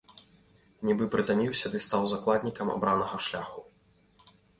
[0.87, 3.61] Нібы прытаміўся ды стаў закладнікам абранага шляху.